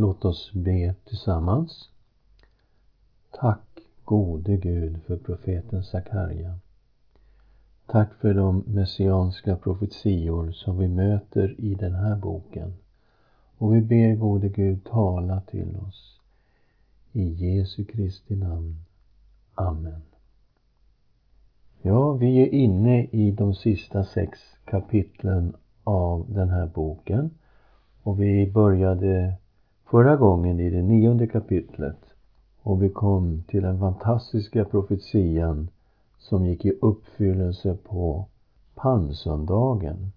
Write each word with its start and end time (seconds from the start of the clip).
Låt 0.00 0.24
oss 0.24 0.52
be 0.52 0.94
tillsammans. 1.04 1.88
Tack 3.30 3.78
gode 4.04 4.56
Gud 4.56 5.02
för 5.06 5.16
profeten 5.16 5.84
Sakarja. 5.84 6.58
Tack 7.86 8.14
för 8.14 8.34
de 8.34 8.64
messianska 8.66 9.56
profetior 9.56 10.50
som 10.50 10.78
vi 10.78 10.88
möter 10.88 11.60
i 11.60 11.74
den 11.74 11.94
här 11.94 12.16
boken. 12.16 12.74
Och 13.56 13.74
vi 13.74 13.80
ber 13.80 14.14
gode 14.14 14.48
Gud 14.48 14.84
tala 14.84 15.40
till 15.40 15.76
oss. 15.76 16.20
I 17.12 17.28
Jesu 17.28 17.84
Kristi 17.84 18.36
namn. 18.36 18.76
Amen. 19.54 20.02
Ja, 21.82 22.12
vi 22.12 22.42
är 22.42 22.54
inne 22.54 23.04
i 23.04 23.30
de 23.30 23.54
sista 23.54 24.04
sex 24.04 24.38
kapitlen 24.64 25.56
av 25.84 26.26
den 26.28 26.48
här 26.48 26.66
boken. 26.66 27.30
Och 28.02 28.20
vi 28.20 28.52
började 28.52 29.34
förra 29.90 30.16
gången 30.16 30.60
i 30.60 30.70
det 30.70 30.82
nionde 30.82 31.26
kapitlet. 31.26 31.98
Och 32.62 32.82
vi 32.82 32.88
kom 32.88 33.42
till 33.48 33.62
den 33.62 33.78
fantastiska 33.78 34.64
profetian 34.64 35.68
som 36.18 36.46
gick 36.46 36.64
i 36.64 36.78
uppfyllelse 36.80 37.76
på 37.84 38.26
palmsöndagen. 38.74 40.12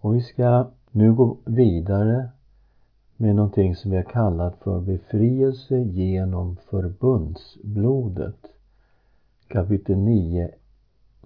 Och 0.00 0.14
vi 0.14 0.20
ska 0.20 0.70
nu 0.90 1.12
gå 1.14 1.36
vidare 1.44 2.28
med 3.16 3.34
någonting 3.34 3.76
som 3.76 3.90
vi 3.90 3.96
har 3.96 4.04
kallat 4.04 4.56
för 4.56 4.80
befrielse 4.80 5.78
genom 5.78 6.56
förbundsblodet. 6.70 8.46
Kapitel 9.48 9.98
9, 9.98 10.50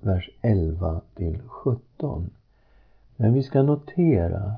vers 0.00 0.30
11 0.40 1.00
till 1.14 1.38
17. 1.46 2.30
Men 3.16 3.32
vi 3.32 3.42
ska 3.42 3.62
notera 3.62 4.54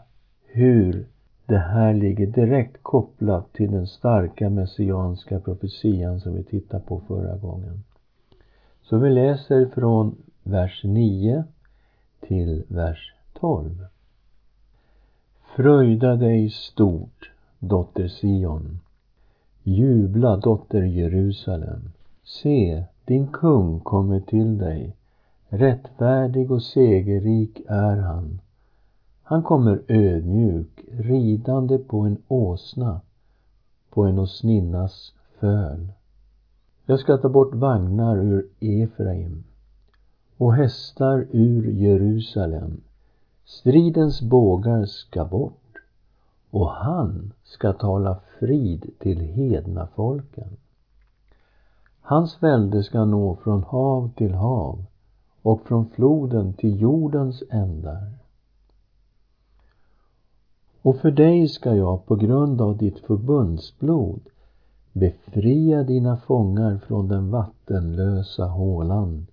hur 0.47 1.07
det 1.47 1.59
här 1.59 1.95
ligger 1.95 2.27
direkt 2.27 2.83
kopplat 2.83 3.53
till 3.53 3.71
den 3.71 3.87
starka 3.87 4.51
messianska 4.51 5.41
profetian 5.41 6.21
som 6.21 6.35
vi 6.35 6.43
tittade 6.43 6.83
på 6.83 7.01
förra 7.09 7.37
gången. 7.37 7.85
Så 8.83 8.99
vi 8.99 9.11
läser 9.11 9.67
från 9.67 10.17
vers 10.43 10.81
9 10.85 11.45
till 12.21 12.63
vers 12.69 13.15
12. 13.41 13.87
Fröjda 15.57 16.17
dig 16.17 16.51
stort, 16.51 17.31
dotter 17.59 18.09
Sion. 18.09 18.81
Jubla, 19.63 20.37
dotter 20.37 20.83
Jerusalem. 20.83 21.93
Se, 22.25 22.85
din 23.05 23.27
kung 23.27 23.81
kommer 23.81 24.21
till 24.21 24.59
dig. 24.59 24.97
Rättfärdig 25.49 26.51
och 26.51 26.63
segerrik 26.63 27.61
är 27.69 27.97
han. 27.97 28.41
Han 29.33 29.43
kommer 29.43 29.83
ödmjuk, 29.89 30.85
ridande 30.91 31.79
på 31.79 32.01
en 32.01 32.23
åsna, 32.29 33.01
på 33.91 34.03
en 34.05 34.19
åsninnas 34.19 35.15
föl. 35.39 35.93
Jag 36.87 37.01
ska 37.01 37.17
ta 37.17 37.29
bort 37.29 37.55
vagnar 37.55 38.17
ur 38.17 38.49
Efraim 38.61 39.45
och 40.37 40.55
hästar 40.55 41.27
ur 41.31 41.71
Jerusalem. 41.71 42.81
Stridens 43.45 44.23
bågar 44.23 44.85
ska 44.85 45.25
bort 45.25 45.77
och 46.51 46.71
han 46.71 47.33
ska 47.43 47.73
tala 47.73 48.21
frid 48.39 48.91
till 48.99 49.21
hedna 49.21 49.89
folken. 49.95 50.57
Hans 52.01 52.43
välde 52.43 52.83
ska 52.83 53.05
nå 53.05 53.37
från 53.37 53.63
hav 53.63 54.11
till 54.17 54.35
hav 54.35 54.85
och 55.43 55.63
från 55.63 55.87
floden 55.87 56.53
till 56.53 56.81
jordens 56.81 57.43
ändar. 57.51 58.22
Och 60.83 60.97
för 60.97 61.11
dig 61.11 61.49
ska 61.49 61.75
jag 61.75 62.07
på 62.07 62.17
grund 62.17 62.61
av 62.61 62.77
ditt 62.77 62.99
förbundsblod 62.99 64.21
befria 64.93 65.83
dina 65.83 66.17
fångar 66.17 66.79
från 66.87 67.09
den 67.09 67.31
vattenlösa 67.31 68.45
hålan. 68.45 69.27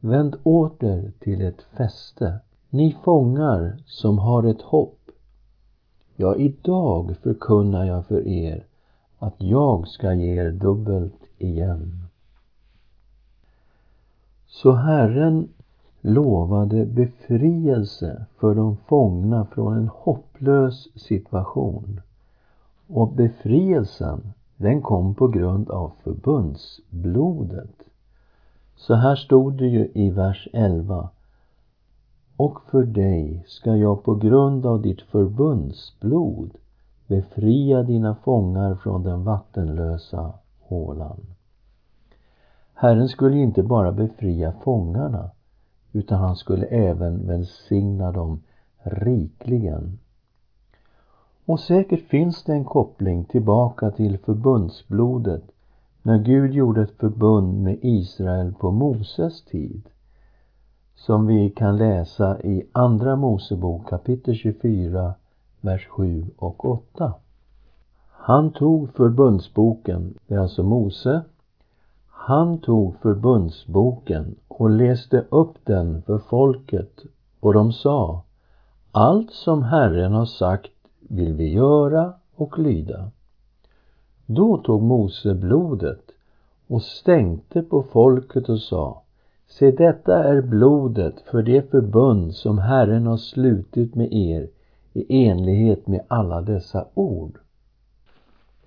Vänd 0.00 0.36
åter 0.42 1.12
till 1.18 1.40
ett 1.40 1.62
fäste, 1.62 2.40
ni 2.70 2.96
fångar 3.04 3.82
som 3.86 4.18
har 4.18 4.42
ett 4.42 4.62
hopp. 4.62 4.98
Ja, 6.16 6.36
idag 6.36 7.16
förkunnar 7.22 7.84
jag 7.84 8.06
för 8.06 8.26
er 8.26 8.66
att 9.18 9.34
jag 9.38 9.88
ska 9.88 10.14
ge 10.14 10.40
er 10.40 10.50
dubbelt 10.50 11.20
igen. 11.38 12.04
Så 14.46 14.72
Herren 14.72 15.48
lovade 16.06 16.86
befrielse 16.86 18.26
för 18.40 18.54
de 18.54 18.76
fångna 18.76 19.44
från 19.44 19.76
en 19.76 19.88
hopplös 19.88 20.88
situation. 20.94 22.00
Och 22.88 23.12
befrielsen, 23.12 24.32
den 24.56 24.82
kom 24.82 25.14
på 25.14 25.28
grund 25.28 25.70
av 25.70 25.92
förbundsblodet. 26.02 27.74
Så 28.76 28.94
här 28.94 29.16
stod 29.16 29.58
det 29.58 29.66
ju 29.66 29.90
i 29.94 30.10
vers 30.10 30.48
11. 30.52 31.08
Och 32.36 32.60
för 32.70 32.82
dig 32.82 33.44
ska 33.46 33.76
jag 33.76 34.04
på 34.04 34.14
grund 34.14 34.66
av 34.66 34.82
ditt 34.82 35.02
förbundsblod 35.02 36.50
befria 37.06 37.82
dina 37.82 38.14
fångar 38.14 38.74
från 38.74 39.02
den 39.02 39.24
vattenlösa 39.24 40.32
hålan. 40.60 41.20
Herren 42.74 43.08
skulle 43.08 43.36
ju 43.36 43.42
inte 43.42 43.62
bara 43.62 43.92
befria 43.92 44.52
fångarna 44.52 45.30
utan 45.94 46.18
han 46.18 46.36
skulle 46.36 46.66
även 46.66 47.26
välsigna 47.26 48.12
dem 48.12 48.42
rikligen. 48.82 49.98
Och 51.44 51.60
säkert 51.60 52.08
finns 52.08 52.44
det 52.44 52.52
en 52.52 52.64
koppling 52.64 53.24
tillbaka 53.24 53.90
till 53.90 54.18
förbundsblodet 54.18 55.42
när 56.02 56.18
Gud 56.18 56.54
gjorde 56.54 56.82
ett 56.82 56.98
förbund 56.98 57.62
med 57.62 57.78
Israel 57.82 58.54
på 58.54 58.70
Moses 58.70 59.44
tid 59.44 59.88
som 60.94 61.26
vi 61.26 61.50
kan 61.50 61.76
läsa 61.76 62.40
i 62.42 62.66
Andra 62.72 63.16
Mosebok 63.16 63.88
kapitel 63.88 64.34
24, 64.34 65.14
vers 65.60 65.86
7 65.86 66.26
och 66.36 66.64
8. 66.64 67.14
Han 68.10 68.52
tog 68.52 68.90
förbundsboken, 68.90 70.14
det 70.26 70.34
är 70.34 70.38
alltså 70.38 70.62
Mose, 70.62 71.22
han 72.26 72.58
tog 72.58 72.96
förbundsboken 72.96 74.36
och 74.48 74.70
läste 74.70 75.24
upp 75.30 75.54
den 75.64 76.02
för 76.02 76.18
folket 76.18 77.02
och 77.40 77.54
de 77.54 77.72
sa 77.72 78.22
Allt 78.92 79.30
som 79.30 79.62
Herren 79.62 80.12
har 80.12 80.24
sagt 80.24 80.70
vill 81.00 81.32
vi 81.32 81.52
göra 81.52 82.12
och 82.34 82.58
lyda. 82.58 83.10
Då 84.26 84.56
tog 84.56 84.82
Mose 84.82 85.34
blodet 85.34 86.00
och 86.66 86.82
stänkte 86.82 87.62
på 87.62 87.82
folket 87.82 88.48
och 88.48 88.60
sa 88.60 89.02
Se 89.46 89.70
detta 89.70 90.24
är 90.24 90.40
blodet 90.40 91.20
för 91.20 91.42
det 91.42 91.70
förbund 91.70 92.34
som 92.34 92.58
Herren 92.58 93.06
har 93.06 93.16
slutit 93.16 93.94
med 93.94 94.12
er 94.12 94.48
i 94.92 95.26
enlighet 95.26 95.86
med 95.86 96.00
alla 96.08 96.40
dessa 96.40 96.86
ord. 96.94 97.38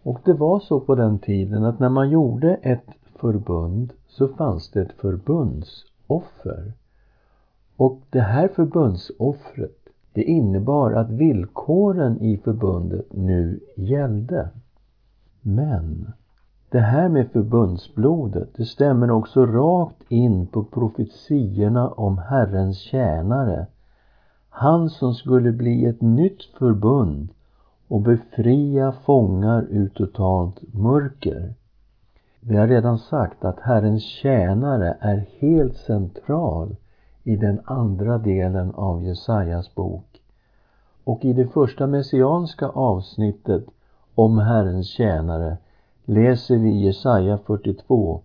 Och 0.03 0.19
det 0.25 0.34
var 0.34 0.59
så 0.59 0.79
på 0.79 0.95
den 0.95 1.19
tiden 1.19 1.63
att 1.63 1.79
när 1.79 1.89
man 1.89 2.09
gjorde 2.09 2.56
ett 2.56 2.88
förbund 3.20 3.94
så 4.08 4.28
fanns 4.28 4.72
det 4.72 4.82
ett 4.82 4.92
förbundsoffer. 4.92 6.74
Och 7.76 8.02
det 8.10 8.22
här 8.22 8.48
förbundsoffret 8.48 9.78
det 10.14 10.24
innebar 10.24 10.92
att 10.92 11.10
villkoren 11.10 12.22
i 12.22 12.38
förbundet 12.38 13.06
nu 13.14 13.60
gällde. 13.76 14.50
Men 15.42 16.12
det 16.70 16.80
här 16.80 17.10
med 17.10 17.32
förbundsblodet, 17.32 18.50
det 18.56 18.66
stämmer 18.66 19.12
också 19.12 19.46
rakt 19.46 20.12
in 20.12 20.48
på 20.48 20.64
profetiorna 20.64 21.90
om 21.90 22.18
Herrens 22.18 22.78
tjänare. 22.78 23.68
Han 24.50 24.90
som 24.90 25.14
skulle 25.14 25.52
bli 25.52 25.86
ett 25.86 26.02
nytt 26.02 26.44
förbund 26.44 27.30
och 27.88 28.02
befria 28.02 28.92
fångar 28.92 29.68
ur 29.70 29.90
totalt 29.90 30.74
mörker. 30.74 31.54
Vi 32.50 32.58
har 32.58 32.68
redan 32.68 32.98
sagt 32.98 33.46
att 33.46 33.60
Herrens 33.60 34.04
tjänare 34.04 34.98
är 35.00 35.28
helt 35.40 35.78
central 35.78 36.76
i 37.24 37.36
den 37.36 37.62
andra 37.64 38.18
delen 38.18 38.72
av 38.72 39.04
Jesajas 39.04 39.76
bok. 39.76 40.22
Och 41.04 41.26
i 41.26 41.34
det 41.34 41.48
första 41.48 41.88
messianska 41.88 42.68
avsnittet 42.68 43.66
om 44.16 44.38
Herrens 44.38 44.88
tjänare 44.88 45.58
läser 46.06 46.58
vi 46.58 46.86
Jesaja 46.86 47.38
42, 47.38 48.22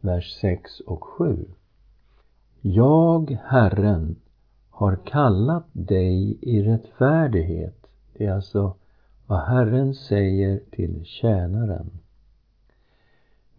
vers 0.00 0.38
6 0.40 0.80
och 0.80 1.04
7. 1.04 1.44
Jag, 2.60 3.38
Herren, 3.44 4.16
har 4.70 4.96
kallat 4.96 5.66
dig 5.72 6.38
i 6.40 6.62
rättfärdighet. 6.62 7.86
Det 8.12 8.26
är 8.26 8.32
alltså 8.32 8.74
vad 9.26 9.40
Herren 9.40 9.94
säger 9.94 10.60
till 10.70 11.04
tjänaren. 11.04 11.90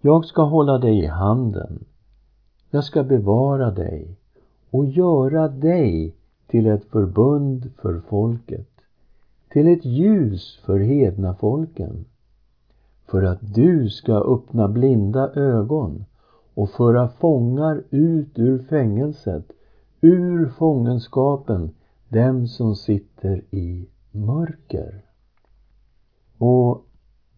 Jag 0.05 0.25
ska 0.25 0.41
hålla 0.41 0.77
dig 0.77 0.99
i 0.99 1.05
handen. 1.05 1.85
Jag 2.69 2.83
ska 2.83 3.03
bevara 3.03 3.71
dig 3.71 4.17
och 4.69 4.85
göra 4.85 5.47
dig 5.47 6.15
till 6.47 6.67
ett 6.67 6.85
förbund 6.85 7.71
för 7.81 7.99
folket, 7.99 8.69
till 9.49 9.67
ett 9.67 9.85
ljus 9.85 10.59
för 10.65 10.79
hedna 10.79 11.35
folken, 11.35 12.05
för 13.05 13.23
att 13.23 13.55
du 13.55 13.89
ska 13.89 14.13
öppna 14.13 14.67
blinda 14.67 15.33
ögon 15.33 16.05
och 16.53 16.69
föra 16.69 17.07
fångar 17.07 17.83
ut 17.89 18.39
ur 18.39 18.59
fängelset, 18.59 19.51
ur 20.01 20.49
fångenskapen, 20.49 21.69
dem 22.09 22.47
som 22.47 22.75
sitter 22.75 23.41
i 23.51 23.87
mörker. 24.11 25.01
Och 26.37 26.84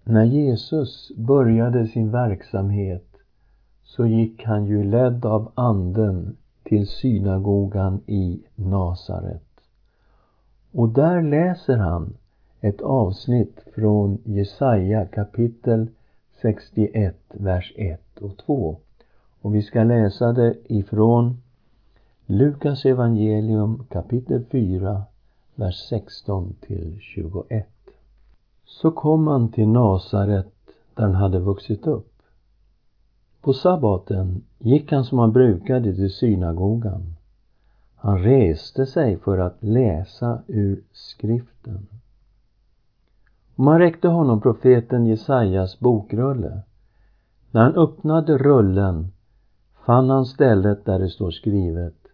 när 0.10 0.26
Jesus 0.26 1.12
började 1.16 1.88
sin 1.88 2.12
verksamhet 2.12 3.08
så 3.84 4.06
gick 4.06 4.44
han 4.44 4.66
ju 4.66 4.84
ledd 4.84 5.26
av 5.26 5.52
anden 5.56 6.38
till 6.64 6.88
synagogan 6.88 8.02
i 8.06 8.44
Nasaret. 8.56 9.44
Och 10.72 10.90
där 10.90 11.22
läser 11.22 11.78
han 11.78 12.14
ett 12.62 12.82
avsnitt 12.82 13.60
från 13.76 14.18
Jesaja 14.24 15.06
kapitel 15.06 15.88
61, 16.42 17.16
vers 17.28 17.74
1 17.76 18.18
och 18.22 18.38
2. 18.38 18.78
Och 19.42 19.56
vi 19.56 19.62
ska 19.62 19.84
läsa 19.84 20.34
det 20.34 20.56
ifrån 20.66 21.42
Lukas 22.26 22.86
evangelium 22.86 23.86
kapitel 23.90 24.46
4, 24.52 25.04
vers 25.56 25.88
16 25.90 26.56
till 26.62 26.98
21. 27.00 27.77
Så 28.68 28.92
kom 28.92 29.28
han 29.28 29.52
till 29.52 29.68
Nasaret 29.68 30.54
där 30.94 31.04
han 31.04 31.16
hade 31.16 31.40
vuxit 31.40 31.88
upp. 31.88 32.14
På 33.42 33.54
sabbaten 33.54 34.44
gick 34.60 34.92
han 34.92 35.04
som 35.04 35.20
han 35.20 35.32
brukade 35.32 35.96
till 35.96 36.14
synagogan. 36.14 37.16
Han 37.96 38.24
reste 38.24 38.86
sig 38.86 39.18
för 39.18 39.38
att 39.38 39.58
läsa 39.60 40.40
ur 40.48 40.84
skriften. 40.92 41.88
Man 43.56 43.80
räckte 43.80 44.08
honom 44.08 44.42
profeten 44.42 45.06
Jesajas 45.06 45.80
bokrulle. 45.80 46.62
När 47.52 47.62
han 47.62 47.76
öppnade 47.76 48.38
rullen 48.38 49.12
fann 49.86 50.10
han 50.10 50.26
stället 50.26 50.86
där 50.86 51.00
det 51.00 51.10
står 51.10 51.32
skrivet 51.32 52.08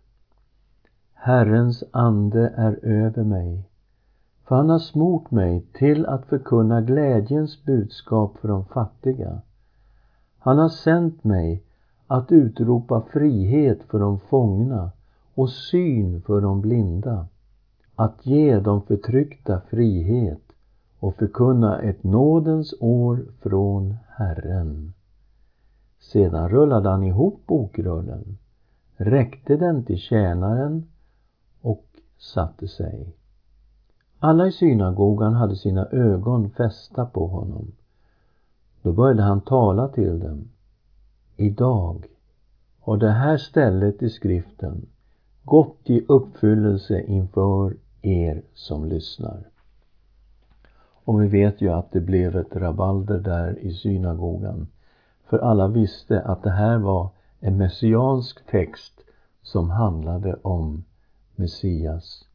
Herrens 1.13 1.83
ande 1.91 2.53
är 2.57 2.79
över 2.85 3.23
mig, 3.23 3.69
för 4.45 4.55
han 4.55 4.69
har 4.69 4.79
smort 4.79 5.31
mig 5.31 5.65
till 5.73 6.05
att 6.05 6.25
förkunna 6.25 6.81
glädjens 6.81 7.63
budskap 7.65 8.37
för 8.37 8.47
de 8.47 8.65
fattiga. 8.65 9.41
Han 10.39 10.57
har 10.57 10.69
sänt 10.69 11.23
mig 11.23 11.63
att 12.07 12.31
utropa 12.31 13.01
frihet 13.01 13.83
för 13.83 13.99
de 13.99 14.19
fångna 14.19 14.91
och 15.33 15.49
syn 15.49 16.21
för 16.21 16.41
de 16.41 16.61
blinda, 16.61 17.27
att 17.95 18.25
ge 18.25 18.59
de 18.59 18.81
förtryckta 18.81 19.61
frihet 19.69 20.41
och 20.99 21.15
förkunna 21.15 21.79
ett 21.79 22.03
nådens 22.03 22.73
år 22.79 23.25
från 23.41 23.95
Herren. 24.07 24.93
Sedan 25.99 26.49
rullade 26.49 26.89
han 26.89 27.03
ihop 27.03 27.41
bokrullen, 27.45 28.37
räckte 28.95 29.57
den 29.57 29.83
till 29.83 29.97
tjänaren 29.97 30.85
och 31.61 31.85
satte 32.17 32.67
sig. 32.67 33.15
Alla 34.25 34.47
i 34.47 34.51
synagogan 34.51 35.33
hade 35.33 35.55
sina 35.55 35.85
ögon 35.85 36.49
fästa 36.49 37.05
på 37.05 37.27
honom. 37.27 37.71
Då 38.81 38.91
började 38.91 39.23
han 39.23 39.41
tala 39.41 39.87
till 39.87 40.19
dem. 40.19 40.49
Idag 41.37 42.05
har 42.79 42.97
det 42.97 43.11
här 43.11 43.37
stället 43.37 44.03
i 44.03 44.09
skriften 44.09 44.85
gått 45.43 45.79
i 45.83 46.05
uppfyllelse 46.07 47.01
inför 47.01 47.75
er 48.01 48.41
som 48.53 48.85
lyssnar. 48.85 49.43
Och 51.03 51.21
vi 51.21 51.27
vet 51.27 51.61
ju 51.61 51.69
att 51.69 51.91
det 51.91 52.01
blev 52.01 52.35
ett 52.35 52.55
rabalder 52.55 53.19
där 53.19 53.59
i 53.59 53.73
synagogan. 53.73 54.67
För 55.25 55.39
alla 55.39 55.67
visste 55.67 56.21
att 56.21 56.43
det 56.43 56.51
här 56.51 56.77
var 56.77 57.09
en 57.39 57.57
messiansk 57.57 58.45
text 58.51 59.01
som 59.41 59.69
handlade 59.69 60.35
om 60.41 60.83
Messias. 61.35 62.25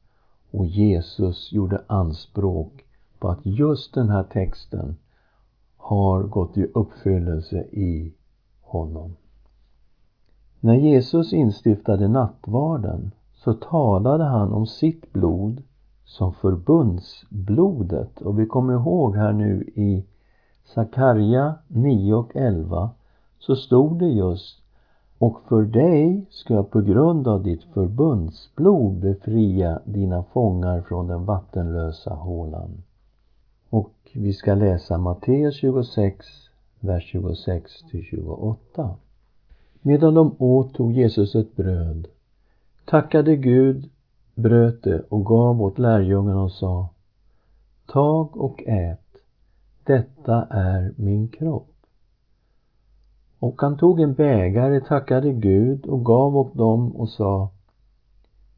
Och 0.50 0.66
Jesus 0.66 1.52
gjorde 1.52 1.82
anspråk 1.86 2.84
på 3.18 3.28
att 3.28 3.46
just 3.46 3.94
den 3.94 4.08
här 4.08 4.22
texten 4.22 4.96
har 5.76 6.22
gått 6.22 6.56
i 6.56 6.64
uppfyllelse 6.74 7.58
i 7.58 8.12
honom. 8.60 9.16
När 10.60 10.74
Jesus 10.74 11.32
instiftade 11.32 12.08
nattvarden 12.08 13.10
så 13.34 13.54
talade 13.54 14.24
han 14.24 14.52
om 14.52 14.66
sitt 14.66 15.12
blod 15.12 15.62
som 16.04 16.32
förbundsblodet. 16.32 18.22
Och 18.22 18.38
vi 18.38 18.46
kommer 18.46 18.72
ihåg 18.72 19.16
här 19.16 19.32
nu 19.32 19.62
i 19.74 20.04
Sakarja 20.64 21.54
9 21.68 22.14
och 22.14 22.36
11 22.36 22.90
så 23.38 23.56
stod 23.56 23.98
det 23.98 24.08
just 24.08 24.62
och 25.18 25.40
för 25.48 25.62
dig 25.62 26.26
ska 26.30 26.54
jag 26.54 26.70
på 26.70 26.80
grund 26.80 27.28
av 27.28 27.42
ditt 27.42 27.62
förbundsblod 27.62 28.94
befria 28.94 29.80
dina 29.84 30.22
fångar 30.22 30.82
från 30.82 31.06
den 31.06 31.24
vattenlösa 31.24 32.14
hålan. 32.14 32.82
Och 33.70 33.94
vi 34.14 34.32
ska 34.32 34.54
läsa 34.54 34.98
Matteus 34.98 35.54
26, 35.54 36.26
vers 36.80 37.04
26 37.04 37.72
till 37.90 38.02
28. 38.02 38.96
Medan 39.82 40.14
de 40.14 40.34
åt 40.38 40.74
tog 40.74 40.92
Jesus 40.92 41.34
ett 41.34 41.56
bröd, 41.56 42.08
tackade 42.84 43.36
Gud, 43.36 43.90
bröt 44.34 44.82
det 44.82 45.00
och 45.08 45.26
gav 45.26 45.62
åt 45.62 45.78
lärjungarna 45.78 46.42
och 46.42 46.52
sa 46.52 46.88
Tag 47.86 48.36
och 48.36 48.62
ät, 48.66 49.00
detta 49.84 50.46
är 50.50 50.92
min 50.96 51.28
kropp. 51.28 51.77
Och 53.38 53.62
han 53.62 53.76
tog 53.76 54.00
en 54.00 54.14
bägare, 54.14 54.80
tackade 54.80 55.32
Gud 55.32 55.86
och 55.86 56.04
gav 56.04 56.36
åt 56.36 56.54
dem 56.54 56.96
och 56.96 57.08
sa 57.08 57.50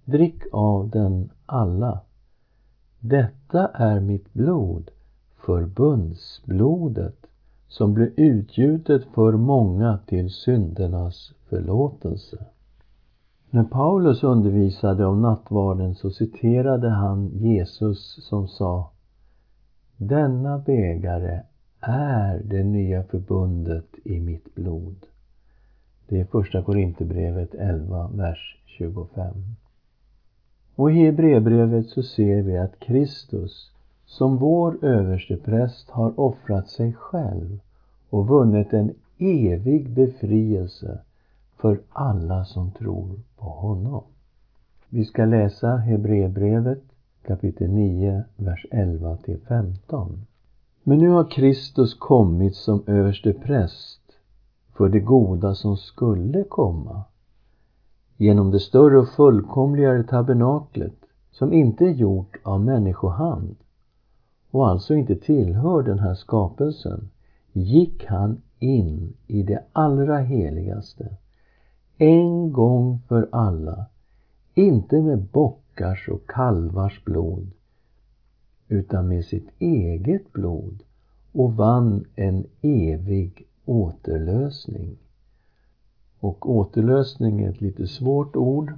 Drick 0.04 0.42
av 0.52 0.90
den 0.90 1.30
alla. 1.46 2.00
Detta 3.00 3.66
är 3.68 4.00
mitt 4.00 4.32
blod, 4.32 4.90
förbundsblodet, 5.36 7.26
som 7.68 7.94
blir 7.94 8.12
utgjutet 8.16 9.04
för 9.04 9.32
många 9.32 9.98
till 10.06 10.30
syndernas 10.30 11.32
förlåtelse. 11.48 12.46
När 13.50 13.64
Paulus 13.64 14.22
undervisade 14.22 15.06
om 15.06 15.22
nattvarden 15.22 15.94
så 15.94 16.10
citerade 16.10 16.88
han 16.88 17.30
Jesus 17.34 18.28
som 18.28 18.48
sa 18.48 18.90
Denna 19.96 20.58
bägare 20.58 21.42
är 21.80 22.42
det 22.44 22.62
nya 22.62 23.02
förbundet 23.02 23.86
i 24.04 24.20
mitt 24.20 24.54
blod. 24.54 25.06
Det 26.08 26.20
är 26.20 26.24
första 26.24 26.62
Korinthierbrevet 26.62 27.54
11, 27.54 28.10
vers 28.14 28.56
25. 28.66 29.34
Och 30.74 30.90
i 30.92 30.94
Hebreerbrevet 30.94 31.86
så 31.86 32.02
ser 32.02 32.42
vi 32.42 32.58
att 32.58 32.80
Kristus 32.80 33.70
som 34.06 34.36
vår 34.36 34.84
överstepräst 34.84 35.90
har 35.90 36.20
offrat 36.20 36.68
sig 36.68 36.92
själv 36.92 37.60
och 38.10 38.28
vunnit 38.28 38.72
en 38.72 38.94
evig 39.18 39.90
befrielse 39.90 40.98
för 41.56 41.80
alla 41.88 42.44
som 42.44 42.70
tror 42.70 43.20
på 43.36 43.46
honom. 43.46 44.04
Vi 44.88 45.04
ska 45.04 45.24
läsa 45.24 45.76
Hebreerbrevet 45.76 46.82
kapitel 47.26 47.70
9, 47.70 48.24
vers 48.36 48.66
11 48.70 49.16
till 49.16 49.38
15. 49.48 50.26
Men 50.82 50.98
nu 50.98 51.08
har 51.08 51.30
Kristus 51.30 51.94
kommit 51.94 52.54
som 52.54 52.82
överste 52.86 53.32
präst 53.32 54.00
för 54.76 54.88
det 54.88 55.00
goda 55.00 55.54
som 55.54 55.76
skulle 55.76 56.44
komma. 56.44 57.02
Genom 58.16 58.50
det 58.50 58.60
större 58.60 58.98
och 58.98 59.08
fullkomligare 59.08 60.02
tabernaklet 60.02 60.96
som 61.30 61.52
inte 61.52 61.84
är 61.84 61.90
gjort 61.90 62.36
av 62.42 62.60
människohand 62.60 63.56
och 64.50 64.68
alltså 64.68 64.94
inte 64.94 65.16
tillhör 65.16 65.82
den 65.82 65.98
här 65.98 66.14
skapelsen 66.14 67.10
gick 67.52 68.06
han 68.06 68.42
in 68.58 69.12
i 69.26 69.42
det 69.42 69.64
allra 69.72 70.18
heligaste. 70.18 71.16
En 71.98 72.52
gång 72.52 73.00
för 73.08 73.28
alla 73.32 73.86
inte 74.54 75.02
med 75.02 75.18
bockars 75.18 76.08
och 76.08 76.30
kalvars 76.30 77.04
blod 77.04 77.50
utan 78.70 79.08
med 79.08 79.24
sitt 79.24 79.48
eget 79.58 80.32
blod 80.32 80.82
och 81.32 81.56
vann 81.56 82.04
en 82.16 82.46
evig 82.60 83.46
återlösning. 83.64 84.96
Och 86.20 86.50
återlösning 86.50 87.40
är 87.40 87.50
ett 87.50 87.60
lite 87.60 87.86
svårt 87.86 88.36
ord, 88.36 88.72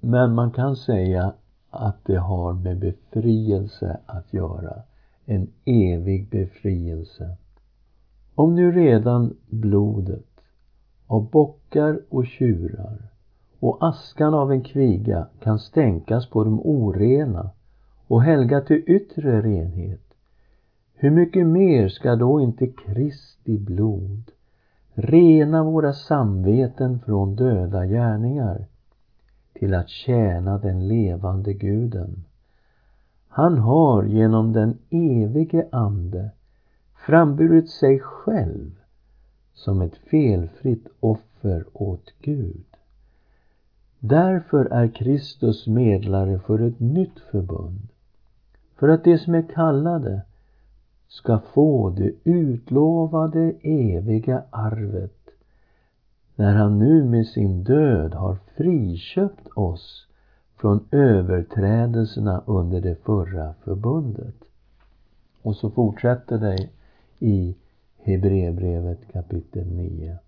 men 0.00 0.34
man 0.34 0.50
kan 0.50 0.76
säga 0.76 1.34
att 1.70 2.04
det 2.04 2.16
har 2.16 2.52
med 2.52 2.78
befrielse 2.78 4.00
att 4.06 4.32
göra. 4.32 4.82
En 5.24 5.48
evig 5.64 6.30
befrielse. 6.30 7.36
Om 8.34 8.54
nu 8.54 8.72
redan 8.72 9.36
blodet 9.50 10.26
av 11.06 11.30
bockar 11.30 12.00
och 12.08 12.26
tjurar 12.26 13.02
och 13.60 13.78
askan 13.80 14.34
av 14.34 14.52
en 14.52 14.62
kviga 14.62 15.26
kan 15.40 15.58
stänkas 15.58 16.30
på 16.30 16.44
de 16.44 16.60
orena 16.60 17.50
och 18.12 18.22
helga 18.22 18.60
till 18.60 18.82
yttre 18.86 19.42
renhet, 19.42 20.14
hur 20.94 21.10
mycket 21.10 21.46
mer 21.46 21.88
ska 21.88 22.16
då 22.16 22.40
inte 22.40 22.66
Kristi 22.66 23.58
blod 23.58 24.30
rena 24.94 25.64
våra 25.64 25.92
samveten 25.92 27.00
från 27.00 27.36
döda 27.36 27.86
gärningar 27.86 28.66
till 29.52 29.74
att 29.74 29.88
tjäna 29.88 30.58
den 30.58 30.88
levande 30.88 31.52
guden. 31.52 32.24
Han 33.28 33.58
har 33.58 34.04
genom 34.04 34.52
den 34.52 34.78
evige 34.90 35.68
Ande 35.72 36.30
framburit 37.06 37.70
sig 37.70 38.00
själv 38.00 38.70
som 39.52 39.82
ett 39.82 39.96
felfritt 39.96 40.86
offer 41.00 41.64
åt 41.72 42.12
Gud. 42.20 42.66
Därför 43.98 44.64
är 44.64 44.88
Kristus 44.88 45.66
medlare 45.66 46.38
för 46.38 46.58
ett 46.58 46.80
nytt 46.80 47.20
förbund, 47.30 47.91
för 48.82 48.88
att 48.88 49.04
de 49.04 49.18
som 49.18 49.34
är 49.34 49.42
kallade 49.42 50.22
ska 51.08 51.38
få 51.38 51.90
det 51.90 52.12
utlovade 52.24 53.52
eviga 53.62 54.42
arvet 54.50 55.30
när 56.36 56.54
han 56.54 56.78
nu 56.78 57.04
med 57.04 57.26
sin 57.26 57.64
död 57.64 58.14
har 58.14 58.38
friköpt 58.56 59.48
oss 59.54 60.06
från 60.56 60.88
överträdelserna 60.90 62.42
under 62.46 62.80
det 62.80 63.04
förra 63.04 63.54
förbundet. 63.64 64.34
Och 65.42 65.56
så 65.56 65.70
fortsätter 65.70 66.38
det 66.38 66.68
i 67.18 67.54
Hebreerbrevet 67.98 69.12
kapitel 69.12 69.66
9. 69.66 70.18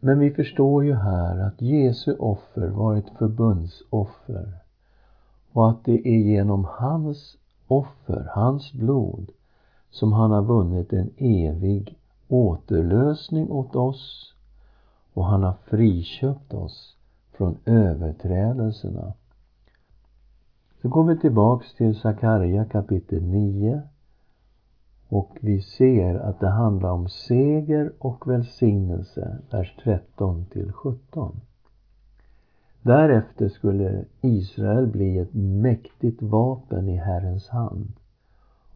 Men 0.00 0.18
vi 0.18 0.30
förstår 0.30 0.84
ju 0.84 0.94
här 0.94 1.38
att 1.38 1.62
Jesu 1.62 2.14
offer 2.14 2.68
var 2.68 2.96
ett 2.96 3.10
förbundsoffer 3.18 4.52
och 5.52 5.70
att 5.70 5.84
det 5.84 6.08
är 6.08 6.18
genom 6.18 6.66
hans 6.70 7.36
offer, 7.78 8.28
hans 8.34 8.72
blod, 8.72 9.30
som 9.90 10.12
han 10.12 10.30
har 10.30 10.42
vunnit 10.42 10.92
en 10.92 11.10
evig 11.16 11.98
återlösning 12.28 13.50
åt 13.50 13.76
oss 13.76 14.34
och 15.12 15.24
han 15.24 15.42
har 15.42 15.54
friköpt 15.64 16.54
oss 16.54 16.96
från 17.32 17.56
överträdelserna. 17.64 19.12
Så 20.82 20.88
går 20.88 21.04
vi 21.04 21.18
tillbaks 21.18 21.74
till 21.74 22.00
Sakarja 22.00 22.64
kapitel 22.64 23.22
9 23.22 23.82
och 25.08 25.36
vi 25.40 25.60
ser 25.60 26.14
att 26.14 26.40
det 26.40 26.48
handlar 26.48 26.90
om 26.90 27.08
seger 27.08 27.92
och 27.98 28.28
välsignelse, 28.28 29.38
vers 29.50 29.76
13 29.84 30.44
till 30.44 30.72
17. 30.72 31.40
Därefter 32.84 33.48
skulle 33.48 34.04
Israel 34.20 34.86
bli 34.86 35.18
ett 35.18 35.34
mäktigt 35.34 36.22
vapen 36.22 36.88
i 36.88 36.96
Herrens 36.96 37.48
hand. 37.48 37.92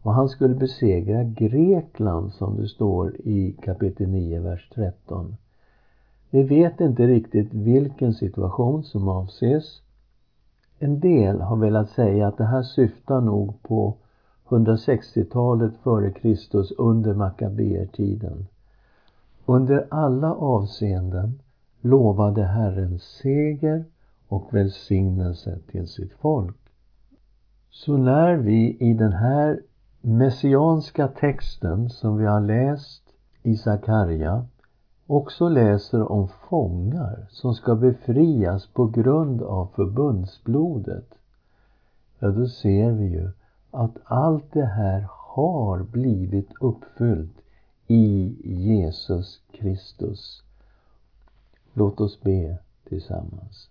Och 0.01 0.13
han 0.13 0.29
skulle 0.29 0.55
besegra 0.55 1.23
Grekland 1.23 2.33
som 2.33 2.57
det 2.57 2.67
står 2.67 3.15
i 3.15 3.55
kapitel 3.63 4.09
9, 4.09 4.39
vers 4.39 4.69
13. 4.75 5.35
Vi 6.29 6.43
vet 6.43 6.81
inte 6.81 7.07
riktigt 7.07 7.53
vilken 7.53 8.13
situation 8.13 8.83
som 8.83 9.09
avses. 9.09 9.81
En 10.79 10.99
del 10.99 11.41
har 11.41 11.55
velat 11.55 11.89
säga 11.89 12.27
att 12.27 12.37
det 12.37 12.45
här 12.45 12.63
syftar 12.63 13.21
nog 13.21 13.63
på 13.63 13.93
160-talet 14.47 15.73
före 15.83 16.11
Kristus 16.11 16.71
under 16.71 17.13
Makabeertiden. 17.13 18.47
Under 19.45 19.87
alla 19.89 20.33
avseenden 20.33 21.39
lovade 21.81 22.43
Herren 22.43 22.99
seger 22.99 23.85
och 24.27 24.53
välsignelse 24.53 25.59
till 25.71 25.87
sitt 25.87 26.13
folk. 26.13 26.57
Så 27.69 27.97
när 27.97 28.35
vi 28.35 28.77
i 28.79 28.93
den 28.93 29.13
här 29.13 29.61
messianska 30.01 31.07
texten 31.07 31.89
som 31.89 32.17
vi 32.17 32.25
har 32.25 32.41
läst 32.41 33.03
i 33.43 33.55
Sakarja 33.55 34.45
också 35.07 35.49
läser 35.49 36.11
om 36.11 36.27
fångar 36.27 37.27
som 37.29 37.53
ska 37.53 37.75
befrias 37.75 38.67
på 38.67 38.85
grund 38.85 39.41
av 39.41 39.67
förbundsblodet, 39.75 41.13
ja 42.19 42.27
då 42.27 42.47
ser 42.47 42.91
vi 42.91 43.05
ju 43.05 43.29
att 43.71 43.97
allt 44.03 44.53
det 44.53 44.65
här 44.65 45.07
har 45.09 45.83
blivit 45.83 46.49
uppfyllt 46.61 47.41
i 47.87 48.35
Jesus 48.43 49.41
Kristus. 49.51 50.43
Låt 51.73 51.99
oss 52.01 52.21
be 52.21 52.57
tillsammans. 52.83 53.69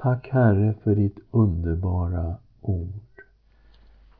Tack 0.00 0.28
Herre 0.28 0.74
för 0.82 0.94
ditt 0.94 1.18
underbara 1.30 2.36
ord. 2.60 3.22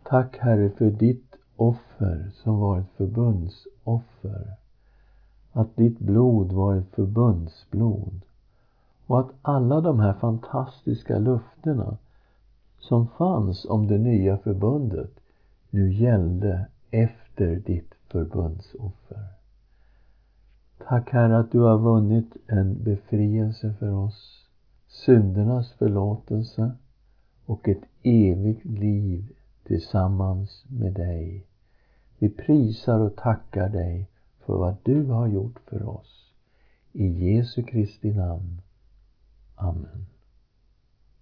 Tack 0.03 0.39
Herre 0.39 0.71
för 0.71 0.91
ditt 0.91 1.37
offer 1.57 2.31
som 2.35 2.59
var 2.59 2.79
ett 2.79 2.91
förbundsoffer. 2.97 4.57
Att 5.53 5.77
ditt 5.77 5.99
blod 5.99 6.53
var 6.53 6.75
ett 6.75 6.95
förbundsblod. 6.95 8.21
Och 9.07 9.21
att 9.21 9.31
alla 9.43 9.81
de 9.81 10.01
här 10.01 10.13
fantastiska 10.13 11.19
löftena 11.19 11.97
som 12.79 13.09
fanns 13.09 13.65
om 13.65 13.87
det 13.87 13.99
nya 13.99 14.39
förbundet 14.39 15.11
nu 15.71 15.93
gällde 15.93 16.67
efter 16.91 17.57
ditt 17.57 17.95
förbundsoffer. 18.09 19.27
Tack 20.89 21.11
Herre 21.11 21.39
att 21.39 21.53
du 21.53 21.61
har 21.61 21.79
vunnit 21.79 22.37
en 22.47 22.85
befrielse 22.85 23.75
för 23.79 23.93
oss, 23.93 24.36
syndernas 25.05 25.73
förlåtelse 25.73 26.73
och 27.47 27.69
ett 27.69 27.83
evigt 28.03 28.65
liv 28.65 29.35
tillsammans 29.65 30.65
med 30.69 30.93
dig. 30.93 31.47
Vi 32.19 32.29
prisar 32.29 33.01
och 33.01 33.17
tackar 33.17 33.69
dig 33.69 34.09
för 34.39 34.57
vad 34.57 34.77
du 34.83 35.05
har 35.05 35.27
gjort 35.27 35.61
för 35.67 35.89
oss. 35.89 36.33
I 36.93 37.07
Jesu 37.07 37.63
Kristi 37.63 38.15
namn. 38.15 38.61
Amen. 39.55 40.07